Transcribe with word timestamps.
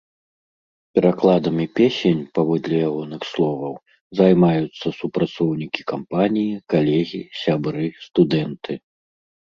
Перакладамі 0.99 1.65
песень, 1.79 2.21
паводле 2.37 2.75
ягоных 2.89 3.21
словаў, 3.33 3.73
займаюцца 4.23 4.87
супрацоўнікі 5.03 5.81
кампаніі, 5.95 6.61
калегі, 6.79 7.21
сябры, 7.45 7.85
студэнты. 8.13 8.73